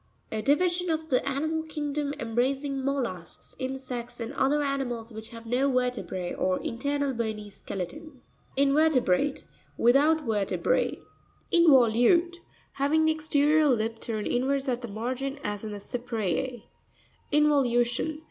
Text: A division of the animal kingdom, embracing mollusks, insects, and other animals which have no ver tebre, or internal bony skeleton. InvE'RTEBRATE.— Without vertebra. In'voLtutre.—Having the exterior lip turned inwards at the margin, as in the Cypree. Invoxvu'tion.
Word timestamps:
A 0.31 0.41
division 0.41 0.89
of 0.89 1.09
the 1.09 1.23
animal 1.29 1.61
kingdom, 1.61 2.11
embracing 2.19 2.83
mollusks, 2.83 3.55
insects, 3.59 4.19
and 4.19 4.33
other 4.33 4.63
animals 4.63 5.13
which 5.13 5.29
have 5.29 5.45
no 5.45 5.71
ver 5.71 5.91
tebre, 5.91 6.33
or 6.39 6.59
internal 6.63 7.13
bony 7.13 7.51
skeleton. 7.51 8.19
InvE'RTEBRATE.— 8.57 9.43
Without 9.77 10.25
vertebra. 10.25 10.93
In'voLtutre.—Having 11.51 13.05
the 13.05 13.11
exterior 13.11 13.67
lip 13.67 13.99
turned 13.99 14.25
inwards 14.25 14.67
at 14.67 14.81
the 14.81 14.87
margin, 14.87 15.37
as 15.43 15.63
in 15.63 15.71
the 15.71 15.77
Cypree. 15.79 16.63
Invoxvu'tion. 17.31 18.19